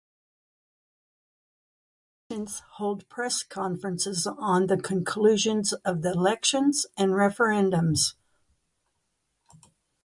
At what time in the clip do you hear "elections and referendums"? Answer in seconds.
6.13-8.15